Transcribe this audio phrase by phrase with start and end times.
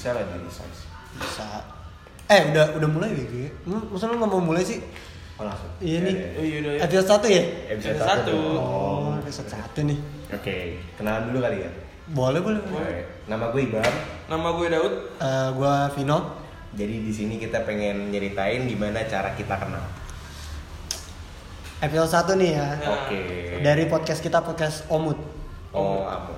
[0.00, 0.80] bisa lah di resize
[1.12, 1.44] Bisa.
[2.24, 3.52] Eh udah udah mulai WG.
[3.68, 4.80] Lu masa lu nggak mau mulai sih?
[5.36, 6.14] oh langsung Iya Ya, nih.
[6.14, 6.28] ya, ya.
[6.32, 6.80] Oh iya udah ya.
[6.80, 7.42] Episode satu ya?
[7.68, 8.36] episode Episode satu.
[8.56, 9.98] Oh, episode satu nih.
[10.30, 10.56] oke
[10.94, 11.70] kenalan dulu kali ya
[12.08, 12.60] Boleh boleh.
[12.64, 13.04] boleh.
[13.26, 13.92] Nama gue Ibam
[14.26, 14.94] Nama gue Daud.
[15.16, 16.18] Eh, gua Vino.
[16.72, 19.84] jadi di sini kita pengen nyeritain gimana cara kita kenal
[21.78, 22.68] Episode satu nih ya.
[22.74, 22.88] Ya.
[22.90, 23.20] oke
[23.60, 25.18] Dari podcast kita podcast Omut.
[25.70, 26.32] oh amu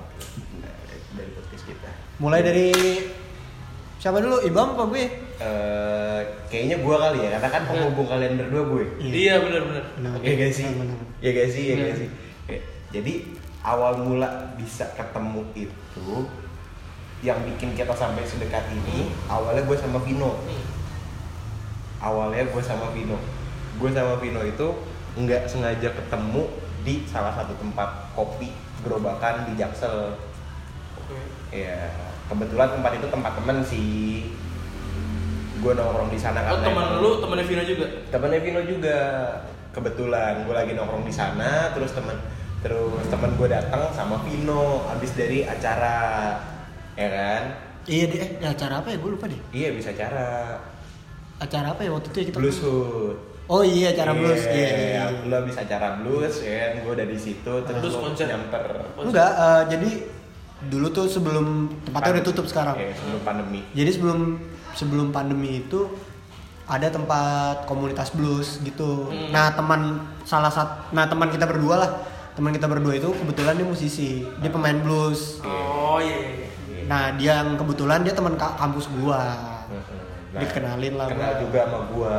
[0.57, 0.73] Nah,
[1.13, 2.67] dari podcast kita Mulai dari
[4.03, 4.43] siapa dulu?
[4.43, 5.03] Ibam apa gue?
[5.39, 6.21] Eh,
[6.51, 9.83] kayaknya gue kali ya karena kan penghubung kalian berdua gue Iya benar-benar.
[9.95, 10.19] Benar.
[10.19, 10.67] Iya gak sih?
[11.23, 11.63] Iya gak sih?
[11.63, 12.09] Iya gak sih?
[12.91, 13.13] Jadi
[13.63, 14.27] awal mula
[14.59, 16.27] bisa ketemu itu
[17.23, 20.35] yang bikin kita sampai sedekat ini awalnya gue sama Vino
[22.03, 23.15] awalnya gue sama Vino
[23.79, 24.67] gue sama Vino itu
[25.15, 26.51] nggak sengaja ketemu
[26.83, 28.51] di salah satu tempat kopi
[28.83, 30.19] gerobakan di Jaksel
[31.05, 31.19] Oke.
[31.53, 31.77] ya
[32.25, 34.31] kebetulan tempat itu tempat temen sih
[35.55, 37.85] gue nongkrong di sana Oh karena teman emang- lu temannya Vino juga.
[38.09, 38.97] temennya Vino juga
[39.71, 42.17] kebetulan gue lagi nongkrong di sana terus temen
[42.59, 46.35] terus temen gue datang sama Vino abis dari acara
[46.93, 47.43] ya kan
[47.83, 48.97] Iya deh, eh, acara apa ya?
[48.97, 49.35] Gue lupa deh.
[49.51, 50.55] iya bisa acara
[51.35, 52.37] Acara apa ya waktu itu ya kita?
[52.39, 54.39] blues hood Oh iya, acara blues.
[54.41, 55.03] Iya, iya, iya.
[55.21, 58.25] lu abis acara blues ya kan gue udah di situ terus lu konser.
[58.25, 58.63] nyamper
[58.97, 59.91] Enggak, eh, jadi
[60.69, 62.75] dulu tuh sebelum tempatnya udah tutup sekarang.
[62.77, 64.19] Iya, sebelum pandemi Jadi sebelum
[64.73, 65.89] sebelum pandemi itu
[66.63, 69.11] ada tempat komunitas blues gitu.
[69.11, 69.31] Hmm.
[69.35, 71.91] Nah teman salah satu, nah teman kita berdua lah,
[72.39, 75.43] teman kita berdua itu kebetulan dia musisi, dia pemain blues.
[75.43, 76.29] Oh iya iya.
[76.31, 76.47] iya.
[76.47, 76.81] Iya.
[76.87, 79.19] Nah dia yang kebetulan dia teman ka- kampus gua.
[79.67, 80.39] Mhm.
[80.39, 81.41] Dikenalin lah kenal gua.
[81.45, 82.17] juga sama gua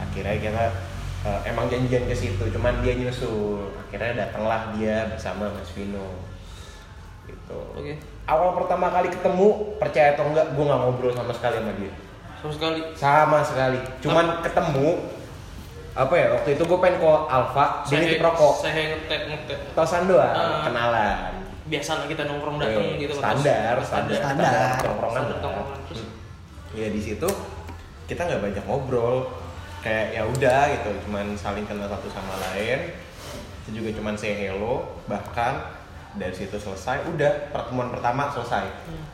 [0.00, 0.64] akhirnya kita
[1.24, 6.20] eh, emang janjian ke situ cuman dia nyusul akhirnya datanglah dia bersama Mas Vino
[7.52, 7.94] gitu Oke.
[8.24, 11.92] awal pertama kali ketemu percaya atau enggak gua nggak ngobrol sama sekali sama dia
[12.34, 12.80] Sama sekali.
[12.92, 14.88] sama sekali cuman ketemu
[15.92, 19.58] apa ya waktu itu gue pengen ke Alfa dia nitip rokok Saya ngetek ngetek.
[19.72, 20.64] tosan doang Ah.
[20.64, 21.18] kenalan
[21.62, 23.12] Biasa lah kita nongkrong dateng Eh, gitu.
[23.14, 24.82] standar standar Standar.
[24.82, 25.42] tongkrongan Standar lah.
[25.42, 25.78] tongkrongan.
[25.86, 26.00] Terus
[26.72, 27.28] ya di situ
[28.04, 29.30] kita nggak banyak ngobrol
[29.78, 32.92] kayak ya udah gitu cuman saling kenal satu sama lain
[33.62, 35.60] itu juga cuman say hello bahkan
[36.16, 38.66] dari situ selesai udah pertemuan pertama selesai.
[38.88, 39.04] Hmm.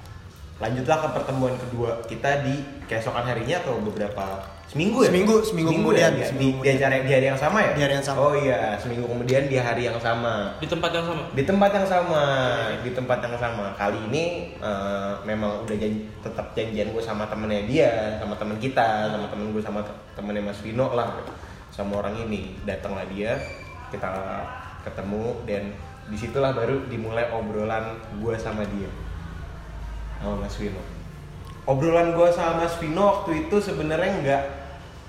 [0.58, 2.58] lanjutlah ke pertemuan kedua kita di
[2.90, 5.08] keesokan harinya atau beberapa seminggu ya?
[5.08, 6.28] Seminggu, seminggu kemudian, ya?
[6.28, 7.72] seminggu di, di, acara di hari yang sama ya?
[7.72, 8.18] Di hari yang sama.
[8.20, 10.52] oh iya seminggu kemudian di hari yang sama.
[10.60, 11.22] Di tempat yang sama.
[11.32, 12.22] di tempat yang sama.
[12.84, 13.66] Di tempat yang sama.
[13.80, 14.24] Kali ini
[14.60, 19.46] eh, memang udah janji, tetap janjian gue sama temennya dia sama temen kita sama temen
[19.56, 21.16] gue sama te- temennya Mas Vino lah.
[21.72, 22.60] Sama orang ini.
[22.68, 23.40] Datanglah dia
[23.88, 24.10] kita
[24.84, 25.72] ketemu dan
[26.08, 28.88] di situlah baru dimulai obrolan gue sama dia
[30.18, 30.80] sama Mas Vino
[31.64, 34.42] obrolan gue sama Mas Vino waktu itu sebenarnya nggak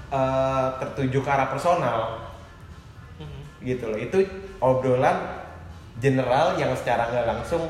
[0.09, 1.99] eh, tertuju ke arah personal
[3.15, 3.63] Mhm.
[3.63, 4.17] gitu loh itu
[4.57, 5.39] obrolan
[5.97, 7.63] general yang secara nggak langsung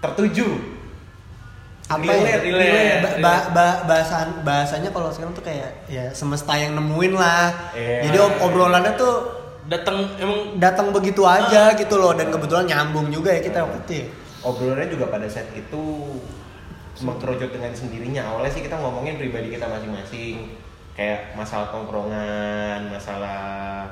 [0.00, 0.48] tertuju
[1.90, 2.38] apa Relate, ya?
[2.38, 3.02] relate.
[3.02, 7.50] Ba- ba- ba- bahasan bahasanya kalau sekarang tuh kayak ya semesta yang nemuin lah.
[7.74, 8.06] Iya.
[8.06, 9.39] Jadi ob- obrolannya tuh
[9.70, 13.94] Datang emang datang begitu aja gitu loh dan kebetulan nyambung juga ya kita waktu itu.
[14.02, 14.06] ya.
[14.42, 15.82] obrolannya juga pada saat itu
[17.00, 20.50] mengkerucut dengan sendirinya awalnya sih kita ngomongin pribadi kita masing-masing
[20.98, 23.40] kayak masalah tongkrongan masalah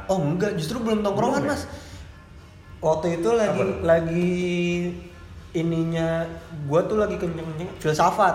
[0.08, 1.56] Oh enggak, justru belum tongkrongan Belum ya?
[1.56, 1.62] mas.
[2.80, 3.84] Waktu itu lagi Apa?
[3.84, 4.36] lagi
[5.52, 6.26] ininya,
[6.66, 8.34] gua tuh lagi kenceng-kenceng filsafat.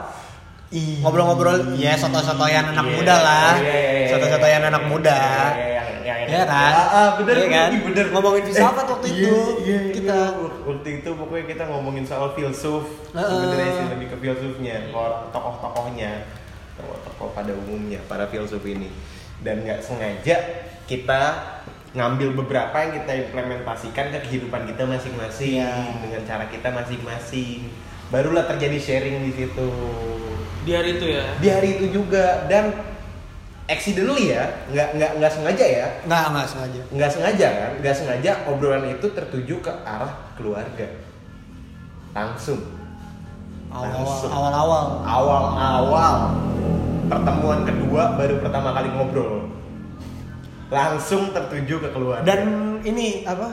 [0.73, 5.17] Ngobrol-ngobrol, ya soto-sotoyan anak Iya, muda lah, iya, iya, iya, soto-sotoyan iya, anak iya, muda.
[5.17, 6.71] iya, iya, yang- yang- Iya kan?
[6.71, 7.69] Ah, ah, bener, Iya bener, kan?
[7.85, 8.05] bener.
[8.09, 9.79] Ngomongin filsafat Eh, waktu iya, itu iya, iya.
[9.93, 10.17] kita.
[10.63, 14.75] waktu itu pokoknya kita ngomongin soal filsuf sebenarnya sih lebih ke filsufnya
[15.29, 16.11] tokoh-tokohnya
[16.73, 18.89] tokoh-tokoh pada umumnya para filsuf ini
[19.39, 20.35] dan nggak sengaja
[20.83, 21.21] kita
[21.91, 25.99] ngambil beberapa yang kita implementasikan ke kehidupan kita masing-masing Iya.
[25.99, 27.69] dengan cara kita masing-masing
[28.09, 29.67] barulah terjadi sharing di situ
[30.63, 31.25] di hari itu ya.
[31.39, 32.71] di hari itu juga dan
[33.67, 36.81] accidentally ya nggak nggak nggak sengaja ya Nggak, nggak sengaja.
[36.91, 40.87] nggak sengaja kan nggak sengaja obrolan itu tertuju ke arah keluarga
[42.13, 42.61] langsung.
[43.73, 45.01] Awal-awal.
[45.01, 46.15] awal-awal
[47.09, 49.49] pertemuan kedua baru pertama kali ngobrol
[50.69, 52.41] langsung tertuju ke keluarga Dan
[52.85, 53.49] ini apa?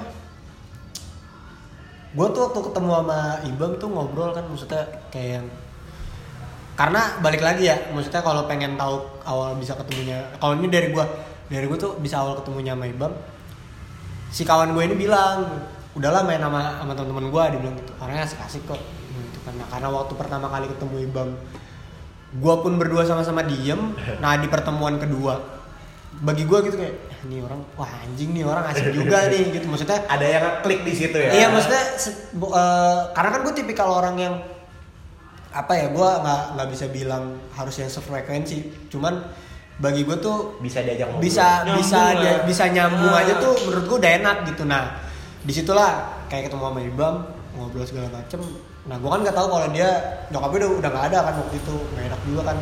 [2.12, 5.46] Gue tuh waktu ketemu sama Ibam tuh ngobrol kan maksudnya kayak
[6.80, 11.04] karena balik lagi ya maksudnya kalau pengen tahu awal bisa ketemunya kalau ini dari gua
[11.46, 13.12] dari gua tuh bisa awal ketemunya sama Ibam
[14.30, 15.60] si kawan gue ini bilang
[15.92, 17.90] udahlah main sama sama teman-teman gua dia bilang gitu.
[17.98, 18.78] Orangnya asik-asik kok
[19.10, 19.58] gitu kan.
[19.58, 21.28] Nah, karena waktu pertama kali ketemu Ibam
[22.38, 23.92] gua pun berdua sama-sama diem.
[24.22, 25.58] Nah di pertemuan kedua
[26.22, 29.66] bagi gua gitu kayak "Eh, ini orang wah anjing nih orang asik juga nih gitu.
[29.66, 31.30] Maksudnya Ada yang klik di situ ya.
[31.34, 34.34] Iya maksudnya se- eh, karena kan gue tipikal orang yang
[35.50, 39.19] apa ya gue nggak nggak bisa bilang harus yang sefrekuensi cuman
[39.76, 41.25] bagi gue tuh bisa diajak ngobrol.
[41.25, 42.12] bisa Nyambung bisa lah.
[42.14, 43.20] dia- bisa nyambung Ah.
[43.20, 44.85] aja tuh menurut gue udah enak gitu nah
[45.41, 45.93] di situlah
[46.29, 47.14] kayak ketemu sama Ibam
[47.52, 48.41] ngobrol segala macem
[48.82, 49.88] nah gue kan nggak tahu kalau dia
[50.29, 52.56] nyokapnya udah udah nggak ada kan waktu itu nggak enak juga kan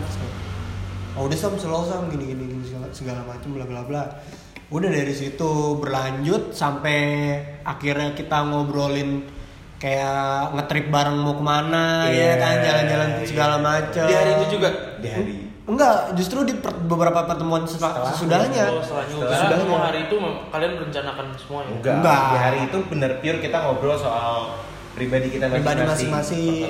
[1.13, 4.03] oh udah sam slow sam gini gini gini segala, segala macem bla bla bla
[4.69, 6.99] udah dari situ berlanjut sampai
[7.63, 9.25] akhirnya kita ngobrolin
[9.79, 13.63] kayak ngetrip bareng mau ke mana Iya, ya kan jalan-jalan segala iya.
[13.63, 14.69] macem Di hari itu juga.
[14.99, 15.33] di hari.
[15.69, 18.73] Enggak, justru di per- beberapa pertemuan setelah- sesudahnya.
[18.73, 19.15] Oh, setelahnya.
[19.21, 20.17] Setelah- semua hari itu
[20.49, 21.73] kalian merencanakan semuanya.
[21.77, 21.95] Enggak.
[21.95, 22.21] Enggak.
[22.25, 24.59] Di hari itu bener pure kita ngobrol soal
[24.97, 26.65] pribadi kita masing-masing.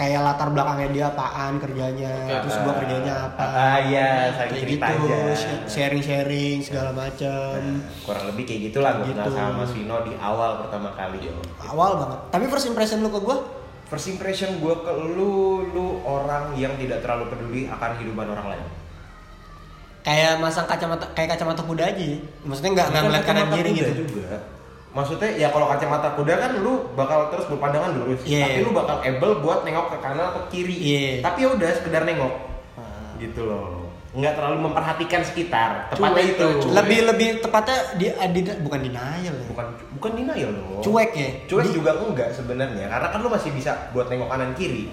[0.00, 3.44] Kayak latar belakangnya dia apaan kerjanya, Oke, terus gua kerjanya apa.
[3.44, 5.18] Ah, iya, saling kayak gitu, aja.
[5.36, 7.60] sh- sharing-sharing segala macam.
[8.00, 9.30] Kurang lebih kayak gitulah kenal Gitu.
[9.30, 11.28] sama Mas Vino di awal pertama kali.
[11.60, 12.20] Awal banget.
[12.30, 13.44] Tapi first impression lu ke gua
[13.86, 15.34] First impression gue ke lu,
[15.68, 18.66] lu orang yang tidak terlalu peduli akan kehidupan orang lain.
[20.00, 22.06] kayak masang kacamata kayak kacamata kuda aja.
[22.40, 23.92] Maksudnya nggak nggak Bukan ngeliat kanan kiri gitu.
[24.06, 24.38] juga.
[24.90, 28.42] Maksudnya ya kalau kacamata kuda kan lu bakal terus berpandangan lurus, Iya.
[28.42, 30.74] tapi lu bakal able buat nengok ke kanan atau kiri.
[30.74, 31.10] Iya.
[31.22, 32.34] Tapi ya udah sekedar nengok.
[32.74, 33.14] Ah.
[33.16, 33.86] Gitu loh.
[34.10, 35.86] Nggak terlalu memperhatikan sekitar.
[35.94, 36.46] Tepatnya Cuek itu.
[36.66, 36.74] cuek.
[36.74, 39.46] Lebih lebih tepatnya di, di bukan denial ya.
[39.46, 40.82] bukan bukan denial dong.
[40.82, 41.28] Cuek ya?
[41.46, 44.90] Cuek Di- juga enggak sebenarnya, karena kan lu masih bisa buat nengok kanan kiri.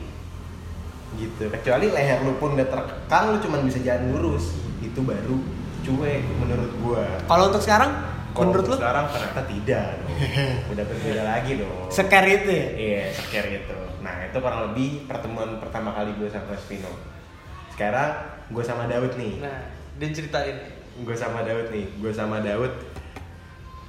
[1.18, 1.50] Gitu.
[1.50, 4.54] Kecuali leher lu pun udah terkekang, lu cuma bisa jalan lurus.
[4.78, 5.42] Itu baru
[5.82, 7.02] cuek menurut gua.
[7.26, 7.90] Kalau untuk sekarang
[8.38, 10.18] Kalau menurut lu sekarang ternyata tidak dong.
[10.72, 11.89] Udah berbeda lagi dong.
[11.89, 12.68] sekar itu ya?
[12.72, 13.78] Iya, seker itu.
[13.98, 16.94] Nah, itu kurang lebih pertemuan pertama kali gue sama Spino.
[17.69, 18.13] Sekarang
[18.48, 19.42] gue sama Daud nih.
[19.42, 20.57] Nah, dan ceritain.
[20.98, 21.86] Gue sama Daud nih.
[21.98, 22.72] Gue sama Daud.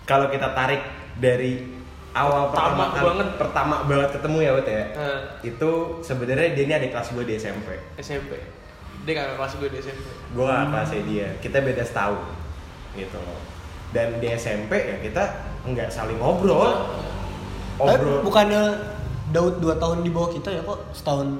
[0.03, 0.81] Kalau kita tarik
[1.15, 1.69] dari
[2.11, 3.29] awal pertama Pertama kali, banget.
[3.37, 4.85] pertama banget ketemu ya, Wut ya.
[4.89, 7.69] Eh, Itu sebenarnya dia ini adik kelas gue di SMP.
[7.97, 8.33] SMP.
[9.05, 10.07] Dia kakak kelas gue di SMP.
[10.33, 11.29] Gue gak kelasnya dia.
[11.39, 12.25] Kita beda setahun.
[12.95, 13.41] Gitu loh.
[13.89, 15.25] Dan di SMP ya kita
[15.65, 16.93] nggak saling ngobrol.
[17.75, 18.21] Tapi Ngobrol.
[18.23, 18.63] bukannya
[19.29, 21.39] Daud 2 tahun di bawah kita ya kok setahun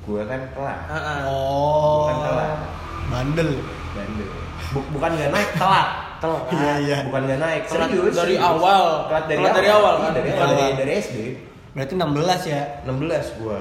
[0.00, 0.78] Gue kan telat.
[0.88, 1.20] Heeh.
[1.26, 2.50] Oh, Bukan telat.
[3.06, 3.50] bandel.
[3.92, 4.28] Bandel.
[4.68, 5.88] Bu- bukan nggak naik, telat.
[6.18, 6.42] Telat.
[6.48, 6.98] Iya, iya.
[7.04, 7.62] Bukan nggak naik.
[7.66, 8.14] Telat Serius.
[8.14, 8.40] dari serius.
[8.42, 8.84] awal.
[9.04, 9.58] Telat dari Telat awal.
[9.58, 10.12] dari awal, Iya, kan?
[10.14, 10.72] dari, Dari dari, awal.
[10.74, 11.16] dari SD.
[11.70, 12.62] Berarti 16 ya?
[12.82, 13.60] 16 gua.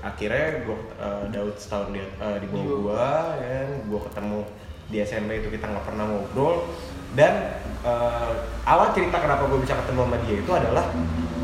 [0.00, 4.40] Akhirnya gua eh, Daud setahun di, eh, di bawah gua kan gua ketemu
[4.88, 6.64] di SMP itu kita nggak pernah ngobrol
[7.12, 8.32] dan eh,
[8.64, 10.84] awal cerita kenapa gue bisa ketemu sama dia itu adalah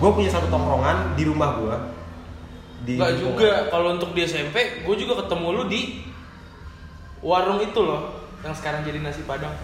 [0.00, 1.76] gue punya satu tongkrongan di rumah gua
[2.84, 3.50] di Enggak juga.
[3.72, 6.04] Kalau untuk di SMP, gue juga ketemu lu di
[7.24, 9.56] warung itu loh, yang sekarang jadi nasi padang.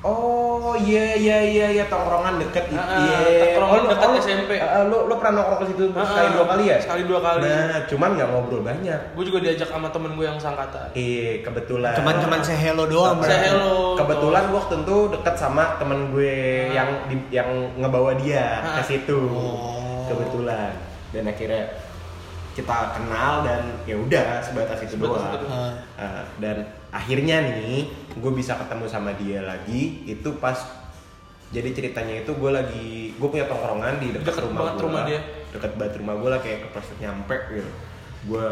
[0.00, 2.78] Oh iya iya iya iya tongkrongan deket itu.
[2.78, 3.18] Ah, Iya.
[3.50, 4.50] tongkrongan lu- dekat lu- SMP.
[4.56, 6.76] ah, lu lu pernah nongkrong ke situ Ah, sekali dua kali ya?
[6.78, 7.40] sekali dua kali.
[7.42, 9.00] Nah, cuman nggak ngobrol banyak.
[9.12, 10.86] Gue juga diajak sama temen gue yang sangkatan.
[10.92, 11.94] Iya, kebetulan.
[11.94, 13.18] Cuman cuman say hello doang.
[13.18, 13.48] Say berarti.
[13.50, 13.74] hello.
[13.96, 16.34] Kebetulan gue tentu deket sama temen gue
[16.68, 16.74] Ah.
[16.76, 18.78] yang di- yang ngebawa dia Ah.
[18.78, 19.18] ke situ.
[19.26, 20.06] Oh.
[20.06, 20.78] Kebetulan.
[21.08, 21.64] Dan akhirnya
[22.58, 25.34] kita kenal dan ya udah sebatas itu Sebatas doang.
[25.36, 25.46] itu.
[25.94, 26.56] Ah, dan
[26.90, 30.58] akhirnya nih gue bisa ketemu sama dia lagi itu pas
[31.48, 34.84] jadi ceritanya itu gue lagi gue punya tongkrongan di dekat Deket rumah banget gua.
[34.84, 35.20] rumah dia.
[35.48, 37.70] deket banget rumah gue lah kayak kepleset nyampe gitu
[38.26, 38.46] gue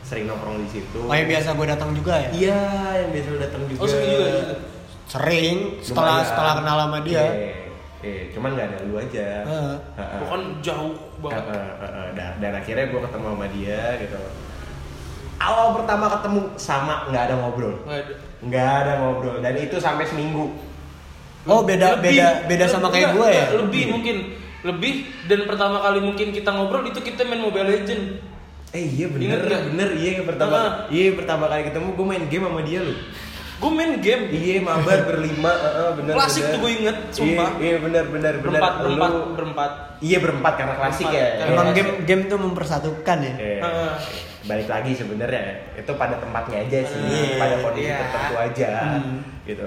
[0.00, 2.28] sering nongkrong di situ Oh yang biasa gue datang juga ya?
[2.30, 2.60] iya
[3.00, 4.56] yang biasa datang juga Oh, sering juga situ?
[5.06, 6.26] Sering setelah Lumayan.
[6.26, 7.14] setelah kenal sama dia.
[7.16, 7.30] Iya,
[8.00, 8.22] iya.
[8.28, 9.28] cuman nggak ada lu aja.
[10.18, 11.44] Bukan jauh banget.
[11.44, 12.06] Heeh, heeh.
[12.12, 14.18] dan, dan akhirnya gue ketemu sama dia gitu
[15.36, 17.76] awal pertama ketemu sama nggak ada ngobrol
[18.40, 18.92] Nggak ada.
[18.96, 20.48] ngobrol dan itu sampai seminggu
[21.44, 23.44] Oh beda Lebih- beda beda sama kayak gue ya?
[23.54, 24.16] Lebih mungkin.
[24.62, 28.18] Lebih dan pertama kali mungkin kita ngobrol itu kita main Mobile Legend.
[28.72, 30.72] eh iya bener Ingat bener iya pertama Heeh.
[30.90, 32.98] iya pertama kali ketemu gue main game sama dia loh
[33.56, 34.28] Gue main game.
[34.28, 36.52] iya mabar berlima heeh, bener Klasik bener.
[36.52, 37.48] tuh gue inget, sumpah.
[37.54, 39.70] iya, iya bener bener bener Berempat, Lu- berempat, berempat.
[39.98, 41.76] iya berempat karena klasik Berempat, ya karena Iya, Emang klasik.
[41.78, 43.34] game game tuh mempersatukan ya.
[43.34, 43.60] Iya.
[43.62, 43.92] Heeh.
[44.46, 45.42] balik lagi sebenarnya
[45.74, 47.98] itu pada tempatnya aja sih Iya, pada kondisi iya.
[47.98, 49.18] tertentu aja Hmm.
[49.42, 49.66] gitu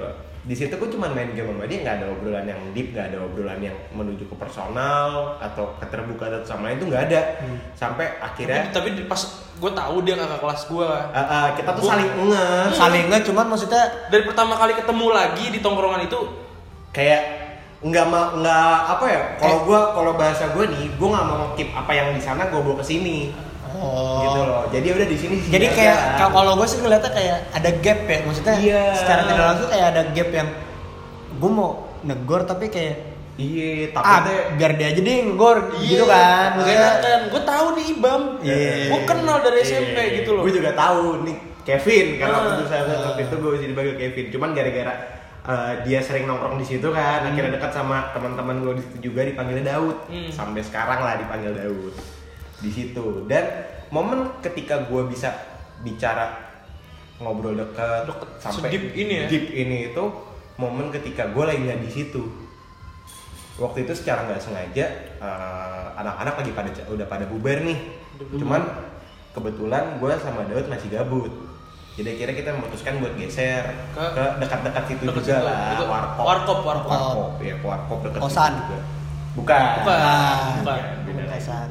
[0.49, 3.21] di situ gue cuma main game sama dia nggak ada obrolan yang deep nggak ada
[3.21, 7.57] obrolan yang menuju ke personal atau keterbukaan satu sama lain itu nggak ada Hmm.
[7.71, 9.21] sampai Tapi, akhirnya tapi di- pas
[9.53, 10.89] gue tahu dia kakak kelas gue.
[10.89, 15.05] uh, uh, kita tuh Gua- saling ngeh Saling nggak cuman maksudnya Dari pertama kali ketemu
[15.11, 16.19] lagi di tongkrongan itu
[16.89, 17.21] kayak
[17.79, 21.69] nggak ma nggak apa ya kalau gua kalau bahasa gua nih gua nggak mau keep
[21.71, 23.31] apa yang di sana gua bawa ke sini
[23.79, 24.19] Oh.
[24.21, 27.11] gitu loh jadi udah di sini di sini Jadi kayak kalau- kalau gue sih ngeliatnya
[27.11, 28.83] kayak ada gap ya, maksudnya Iya.
[28.93, 30.49] secara tidak langsung kayak ada gap yang
[31.31, 31.71] gue mau
[32.01, 32.95] negor tapi kayak
[33.35, 36.49] iya ah takutnya biar dia aja deh yang negor gitu kan.
[36.53, 37.19] Maksudnya, enakan.
[37.25, 38.21] Gue tahu nih Ibam.
[38.41, 38.59] Iya.
[38.85, 40.43] Gue kenal dari SMP gitu loh.
[40.43, 42.39] gue juga tahu nih Kevin karena Ah.
[42.41, 44.93] waktu itu saya waktu itu gue jadi dipanggil Kevin cuman gara-gara
[45.41, 49.21] uh, dia sering nongkrong di situ kan akhirnya dekat sama teman-teman gue di situ juga
[49.23, 50.27] dipanggilnya Daud Hmm.
[50.29, 51.93] sampai sekarang lah dipanggil Daud
[52.59, 53.43] di situ dan
[53.89, 55.31] momen ketika gue bisa
[55.79, 56.35] bicara
[57.17, 59.27] ngobrol dekat Deket, sampai sedip ini ya?
[59.27, 60.03] deep ini itu
[60.55, 62.23] momen ketika gue lagi nggak di situ
[63.55, 64.85] waktu itu secara nggak sengaja
[65.17, 67.79] eh, anak-anak lagi pada udah pada bubar nih
[68.33, 68.61] cuman
[69.29, 71.31] kebetulan gue sama Daud masih gabut
[71.95, 75.43] jadi akhirnya kita memutuskan buat geser ke, Ke- dekat-dekat situ Dekat juga situ.
[75.43, 76.87] lah Itu warkop warkop, warkop.
[76.89, 78.51] warkop ya warkop dekat Kosan.
[78.53, 78.79] situ juga
[79.35, 79.99] bukan Bukan.
[80.57, 80.79] Bukan.
[81.05, 81.69] beda lagi kosan.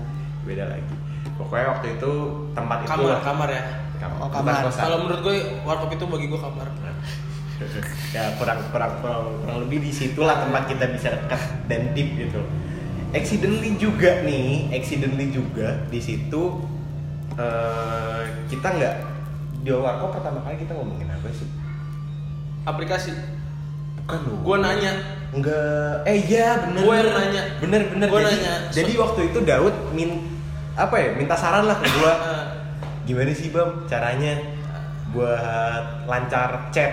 [0.48, 0.88] Beda lagi
[1.36, 2.10] pokoknya waktu itu
[2.50, 3.62] tempat itu Kamar, kamar ya.
[3.98, 4.62] kamar, Oh, kamar.
[4.70, 6.66] Kalau menurut gue warkop itu bagi gue kamar.
[8.14, 12.38] ya kurang kurang kurang kurang lebih di situlah tempat kita bisa dekat dan deep gitu.
[13.10, 16.62] Accidentally juga nih, accidentally juga di situ
[17.34, 18.94] eh, kita nggak
[19.58, 21.48] di warkop pertama kali kita ngomongin apa sih?
[22.64, 23.10] Aplikasi.
[23.98, 24.38] Bukan loh.
[24.44, 24.92] Gue nanya.
[25.28, 27.06] Enggak, eh iya bener bener.
[27.12, 27.42] nanya.
[27.60, 28.54] Bener bener Gua jadi, nanya.
[28.72, 30.10] jadi waktu itu Daud min
[30.78, 32.12] apa ya minta saran lah ke gua
[33.02, 34.38] gimana sih bang caranya
[35.10, 35.40] buat
[36.04, 36.92] lancar chat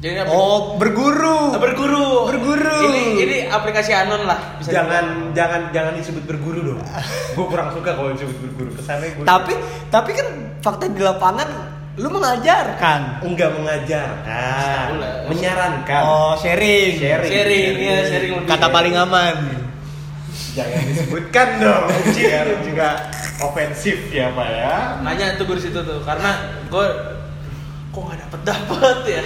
[0.00, 1.52] Jadi ini aplik- Oh berguru.
[1.52, 2.24] Ah, berguru.
[2.24, 2.78] Berguru.
[2.88, 4.56] Ini ini aplikasi anon lah.
[4.56, 6.80] Bisa jangan jangan jangan disebut berguru dong
[7.36, 9.52] gue kurang suka kalau disebut berguru kesannya gue Tapi
[9.92, 10.26] tapi kan
[10.58, 11.48] fakta di lapangan
[11.94, 13.20] lu mengajarkan.
[13.20, 14.86] enggak mengajarkan
[15.28, 16.96] menyarankan Oh sharing.
[16.96, 18.48] sharing Sharing, iya, sharing lebih.
[18.48, 19.34] Kata paling aman.
[20.54, 21.84] Jangan disebutkan dong
[22.16, 22.88] biar juga
[23.40, 24.76] ofensif ya pak ya.
[25.00, 26.86] Nanya tuh gue di situ tuh karena gue
[27.90, 29.24] kok nggak dapet dapet ya?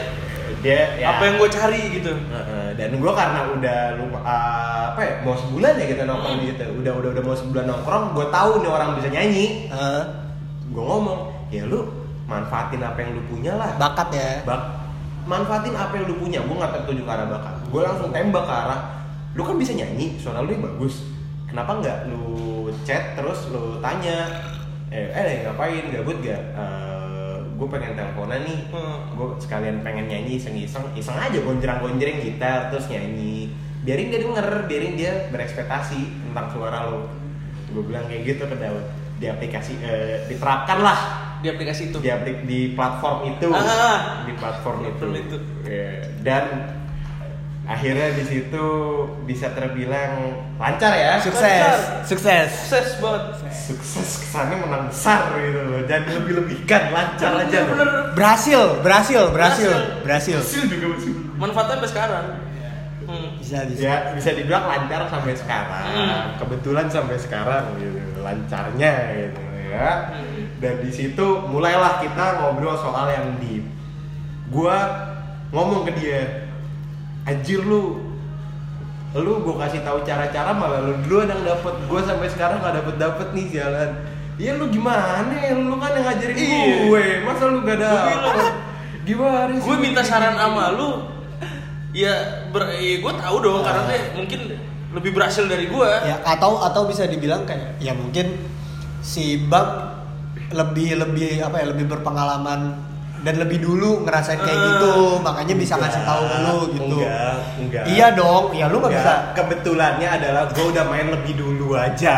[0.61, 1.07] Dia ya.
[1.17, 2.13] Apa yang gue cari gitu.
[2.75, 4.21] Dan gue karena udah lupa
[4.95, 6.65] apa ya mau sebulan ya kita nongkrong di situ.
[6.85, 9.47] Udah udah udah mau sebulan nongkrong gue tahu nih orang bisa nyanyi.
[9.73, 10.03] Eh,
[10.71, 11.87] gue ngomong ya lu
[12.25, 13.77] manfaatin apa yang lu punya lah.
[13.77, 14.31] Bakat ya.
[14.47, 14.61] bak
[15.25, 16.39] manfaatin apa yang lu punya.
[16.45, 17.55] Gue nggak tertuju ke arah bakat.
[17.69, 18.81] Gue langsung tembak ke arah
[19.35, 21.14] lu kan bisa nyanyi suara lu yang bagus
[21.55, 24.27] kenapa nggak lu chat terus lu tanya?
[24.91, 25.87] Eh eh ngapain?
[25.95, 26.43] Gabut gak
[27.55, 28.61] gue pengen teleponan nih.
[28.75, 29.15] Hmm.
[29.15, 33.55] gue sekalian pengen nyanyi iseng iseng iseng aja gonjreng gonjreng gitar terus nyanyi.
[33.87, 37.07] Biarin dia denger biarin dia berekspektasi tentang suara lo
[37.71, 38.85] gue bilang kayak gitu ke Daud.
[39.23, 40.99] Di aplikasi eh, diterapkan lah.
[41.39, 42.03] Di aplikasi itu?
[42.03, 43.49] Di aplik di platform itu.
[43.55, 44.27] Ah.
[44.27, 45.37] di platform itu, itu.
[45.71, 46.45] Ya, dan
[47.65, 48.67] akhirnya di situ
[49.25, 52.05] bisa terbilang lancar ya Sukses.
[52.05, 52.49] Sukses.
[52.69, 57.73] sukses banget sukses kesannya menang besar gitu loh dan lebih lebihkan lancar aja loh.
[57.73, 59.73] bener Berhasil, berhasil, berhasil,
[60.05, 60.37] berhasil.
[60.39, 62.25] hasil juga masih manfaatnya sampai sekarang
[63.05, 63.29] hmm.
[63.41, 63.81] Bisa, bisa.
[63.81, 66.25] ya bisa dibilang lancar sampai sekarang Hmm.
[66.37, 69.41] kebetulan sampai sekarang gitu lancarnya gitu
[69.73, 70.53] ya Hmm.
[70.61, 73.65] dan di situ mulailah kita ngobrol soal yang deep
[74.47, 74.77] gua
[75.49, 76.44] ngomong ke dia
[77.25, 78.01] anjir lu.
[79.15, 81.75] Lu gue kasih tahu cara-cara malah lu duluan yang dapet.
[81.87, 83.91] Gue sampai sekarang nggak dapet dapet nih jalan
[84.35, 85.55] Iya lu gimana ya?
[85.55, 86.75] Lu kan yang ngajarin Iya.
[86.91, 88.07] gue masa lu gak bilang.
[89.07, 89.63] gimana sih?
[89.63, 90.91] gue minta saran sama lu.
[91.95, 92.11] Ya,
[92.51, 94.41] ber, ya gue tahu dong karena dia mungkin
[94.91, 98.35] lebih berhasil dari gue Ya atau atau bisa dibilang kayak ya mungkin
[98.99, 99.95] si Bang
[100.51, 102.75] lebih lebih apa ya lebih berpengalaman
[103.25, 104.65] dan lebih dulu ngerasain kayak Eh.
[104.69, 106.97] gitu makanya bisa ngasih tahu ke lu gitu.
[107.01, 109.33] enggak enggak Iya dong, ya lu nggak Enggak, bisa.
[109.35, 112.17] kebetulannya adalah gue udah main lebih dulu aja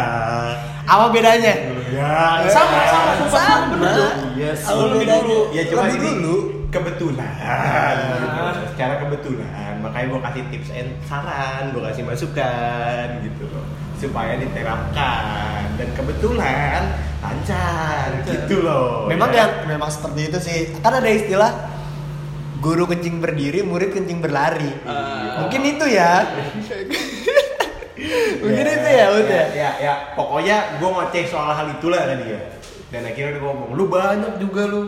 [0.85, 1.55] Apa bedanya?
[1.89, 3.67] ya Sama, sama, sumpah, Sama.
[3.73, 4.15] bener dong.
[4.35, 4.87] Iya Apa sih.
[4.89, 5.39] lebih dulu.
[5.51, 6.37] Ya cuma Lebih ini dulu.
[6.69, 7.95] kebetulan.
[7.97, 8.61] gitu.
[8.71, 13.67] Secara kebetulan, makanya gue kasih tips and saran, gue kasih masukan gitu loh.
[13.97, 16.81] Supaya diterapkan dan kebetulan
[17.21, 19.09] lancar gitu loh.
[19.09, 19.45] Memang ya.
[19.45, 20.59] yang memang seperti itu sih.
[20.81, 21.53] Kan ada istilah
[22.61, 24.73] guru kencing berdiri, murid kencing berlari.
[24.85, 25.45] Ah.
[25.45, 26.25] Mungkin itu ya.
[28.45, 29.45] Mungkin itu ya, udah.
[29.57, 29.95] ya, ya, ya.
[30.13, 32.41] Pokoknya gue ngoceh soal hal itulah tadi ya.
[32.93, 34.83] Dan akhirnya dia ngomong, lu banyak juga lu.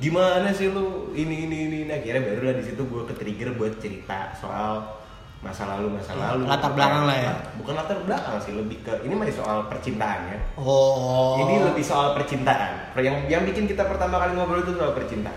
[0.00, 1.78] Gimana sih lu ini ini ini.
[1.86, 5.03] Nah, akhirnya baru lah di situ gue ke-trigger buat cerita soal
[5.44, 6.42] masa lalu masa lalu.
[6.44, 7.34] Latar belakang lah ya.
[7.54, 10.38] Bukan latar belakang sih, lebih ke ini masih soal percintaan ya.
[10.56, 11.36] Oh.
[11.38, 12.96] Ini lebih soal percintaan.
[12.96, 15.36] Yang yang bikin kita pertama kali ngobrol itu soal percintaan.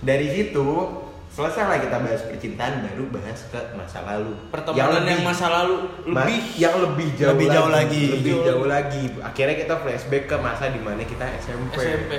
[0.00, 0.66] Dari situ
[1.28, 5.74] selesai lah kita bahas percintaan baru bahas ke masa lalu Pertemanan yang, lebih- masa lalu
[6.04, 8.04] Ma- lebih yang lebih jauh Lebih jauh lagi.
[8.12, 8.46] lebih Jauh.
[8.48, 12.12] jauh lagi akhirnya kita flashback ke masa di mana kita SMP, SMP.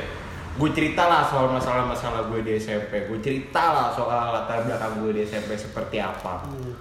[0.54, 5.12] gue cerita lah soal masalah-masalah gue di SMP gue cerita lah soal latar belakang gue
[5.12, 6.72] di SMP seperti apa Hmm.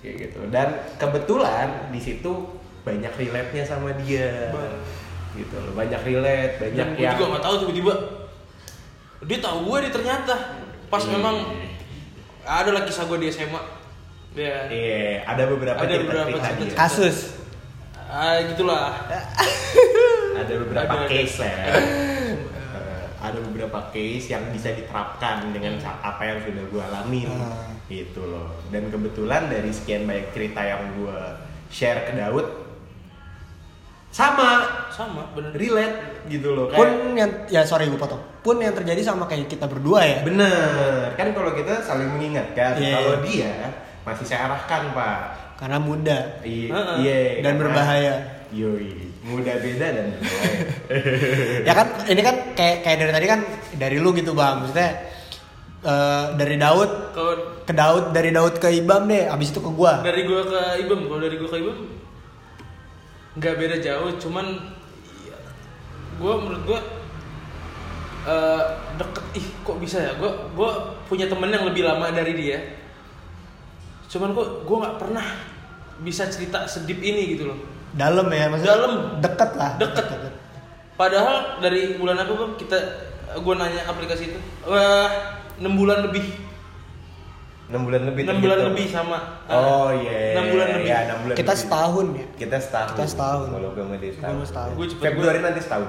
[0.00, 2.32] Kayak gitu dan kebetulan di situ
[2.80, 4.80] banyak relate nya sama dia Ba-
[5.32, 7.94] gitu loh banyak relate banyak Dan gue yang juga nggak tahu tiba-tiba
[9.22, 10.34] dia tahu gue dia ternyata
[10.88, 11.12] pas Iya.
[11.12, 11.36] memang
[12.42, 13.60] ada lah kisah gue di SMA.
[14.32, 14.64] Ya.
[14.66, 16.76] iya ada beberapa Ada cerita beberapa cerita cerita.
[16.76, 17.16] kasus
[18.02, 18.90] Ah, gitulah.
[20.40, 21.06] ada beberapa Ada, ada.
[21.06, 21.54] case ya
[22.70, 25.94] Eh, ada beberapa case yang bisa diterapkan dengan Hmm.
[26.00, 27.70] apa yang sudah gue alamin Ah.
[27.90, 28.54] Gitu loh.
[28.70, 31.18] Dan kebetulan dari sekian banyak cerita yang gue
[31.68, 32.46] share ke Daud
[34.10, 34.66] sama.
[34.90, 35.54] Sama, bener.
[35.54, 36.66] relate gitu loh.
[36.68, 38.20] Pun kayak yang ya sorry gue potong.
[38.42, 40.18] Pun yang terjadi sama kayak kita berdua ya?
[40.22, 41.14] Bener.
[41.14, 42.94] Kan kalau kita saling mengingatkan Iya.
[42.96, 43.52] kalau dia
[44.02, 45.18] masih saya arahkan pak.
[45.56, 46.18] Karena muda.
[46.42, 46.94] I- Heeh.
[47.00, 48.14] iya dan karena- berbahaya.
[48.50, 49.08] Yoi.
[49.20, 50.58] Muda beda dan berbahaya.
[51.68, 53.40] Ya kan ini kan kayak kayak dari tadi kan
[53.78, 54.58] dari lu gitu bang.
[54.58, 54.90] Maksudnya
[55.84, 56.90] eh, dari Daud.
[57.16, 57.34] Kalau
[57.70, 60.02] ke Daud dari Daud ke Ibam deh abis itu ke gua.
[60.02, 61.78] Dari gue ke Ibem, kalau dari gue ke Ibem
[63.30, 64.74] nggak beda jauh, cuman
[65.22, 65.38] iya,
[66.18, 66.80] gue menurut gue
[68.26, 68.64] eh,
[68.98, 70.12] deket ih kok bisa ya?
[70.18, 70.70] Gue gue
[71.06, 72.58] punya temen yang lebih lama dari dia.
[74.10, 75.26] Cuman kok gue nggak pernah
[76.02, 77.58] bisa cerita sedip ini gitu loh.
[77.94, 78.94] Dalam ya maksudnya Dalam.
[79.22, 79.72] deket lah.
[79.78, 80.06] Deket.
[80.98, 82.52] padahal dari bulan apa bang?
[82.58, 82.78] Kita
[83.38, 84.40] gue nanya aplikasi itu.
[84.66, 86.26] Wah enam bulan lebih
[87.70, 88.74] 6 bulan lebih enam bulan terhitung.
[88.74, 90.34] lebih sama Oh iya.
[90.34, 91.62] enam bulan lebih Iya, 6 bulan kita lebih.
[91.62, 92.90] setahun ya Kita setahun.
[92.90, 93.46] Kita setahun.
[93.48, 94.34] Kalau gue mau dia setahun.
[94.34, 94.70] Gua setahun.
[94.74, 95.88] Gua cepet Februari nanti setahun.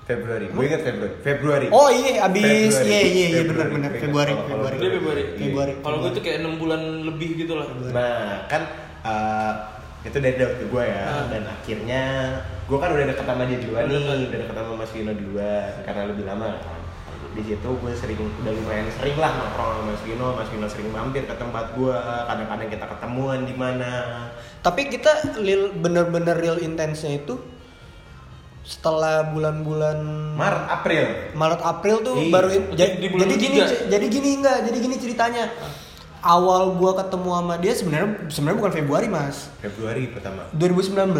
[0.00, 0.46] Februari.
[0.48, 1.14] Gue ingat Februari.
[1.20, 1.66] Februari.
[1.70, 2.86] oh iya abis Februari.
[2.86, 3.48] iya iya iya Februari.
[3.50, 5.22] benar benar Gue Februari kalau- kalau- Februari Dia Februari.
[5.36, 8.62] Februari kalau gue tuh kayak enam bulan lebih gitu lah Nah, kan
[9.02, 9.52] eh,
[10.00, 11.24] itu dari ke gue ya Ah.
[11.28, 12.02] dan akhirnya
[12.64, 16.02] gue kan udah deket sama dia Udah nih udah deket sama Mas Vino duluan karena
[16.06, 16.77] lebih lama kan
[17.38, 20.90] di situ gue sering udah lumayan sering lah nongkrong sama Mas Vino Mas Vino sering
[20.90, 21.94] mampir ke tempat gue
[22.26, 23.90] kadang-kadang kita ketemuan di mana.
[24.58, 27.38] Tapi kita real, bener-bener real intensnya itu
[28.60, 30.02] setelah bulan-bulan
[30.34, 31.04] Maret April.
[31.32, 32.28] Maret April tuh Iya.
[32.28, 35.44] baru in- Di- ja- di bulan jadi gini jadi gini enggak jadi gini ceritanya
[36.20, 39.36] awal gua ketemu sama dia sebenarnya sebenarnya bukan Februari mas.
[39.58, 40.46] Februari pertama.
[40.52, 41.14] 2019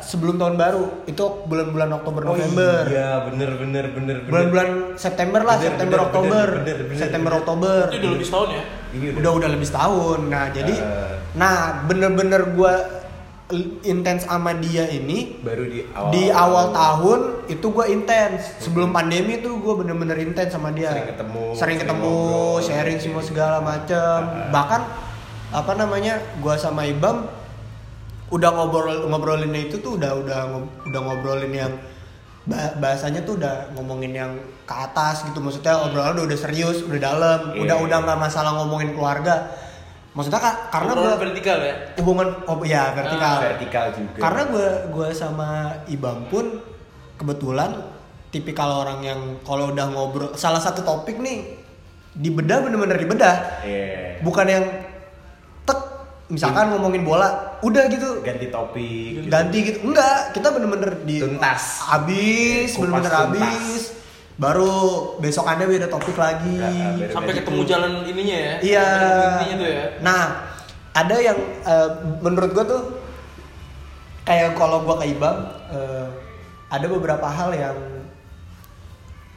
[0.00, 0.84] sebelum tahun baru.
[1.04, 2.74] Itu bulan-bulan Oktober November.
[2.80, 4.30] Oh iya, bener bener bener bener.
[4.30, 6.46] bulan-bulan September lah Bener, September bener, Oktober.
[6.56, 7.40] bener, bener, September bener.
[7.40, 7.80] Oktober.
[7.88, 8.62] Itu udah lebih setahun ya?
[8.90, 10.18] Ini udah udah lebih setahun.
[10.24, 11.14] Nah jadi Eh.
[11.34, 12.74] nah bener-bener gua
[13.82, 18.40] intens sama dia ini baru di awal di awal tahun itu gue intens.
[18.60, 20.92] Sebelum pandemi tuh gue bener-bener intens sama dia.
[20.92, 24.18] Sering ketemu, sering sering ketemu ngobrol, sharing semua segala macem.
[24.22, 24.48] Ah.
[24.52, 24.82] bahkan
[25.54, 27.28] apa namanya gue sama Ibam
[28.32, 30.38] udah ngobrol ngobrolinnya itu tuh udah udah
[30.90, 31.72] udah ngobrolin yang
[32.48, 34.32] ba- bahasanya tuh udah ngomongin yang
[34.64, 35.38] ke atas gitu.
[35.38, 37.40] Maksudnya obrolan udah, udah serius udah dalam.
[37.54, 37.60] Iya.
[37.62, 39.52] udah udah nggak masalah ngomongin keluarga
[40.14, 45.08] maksudnya kak karena gue vertikal ya hubungan oh ya vertikal vertikal juga karena gue gue
[45.10, 45.48] sama
[45.86, 46.62] Ibam pun
[47.14, 47.70] kebetulan
[48.30, 51.58] tipikal orang yang kalau udah ngobrol salah satu topik nih
[52.14, 53.34] dibedah bener-bener dibedah
[53.66, 54.22] Iya.
[54.22, 54.64] bukan yang
[55.64, 55.78] tek
[56.30, 59.26] misalkan ngomongin bola udah gitu ganti topik gitu.
[59.26, 61.82] ganti gitu enggak kita bener-bener di Tuntas.
[61.82, 63.18] habis Kupas bener-bener tuntas.
[63.18, 63.82] habis
[64.34, 64.72] baru
[65.18, 67.38] besokannya beda topik lagi Nggak, beda- sampai Itu.
[67.40, 68.86] ketemu jalan ininya ya Iya.
[69.30, 70.24] intinya tuh ya Nah,
[70.92, 72.82] ada yang eh, menurut gua tuh
[74.22, 75.36] kayak kalau gua ke Ibam
[75.70, 76.06] eh,
[76.66, 77.78] ada beberapa hal yang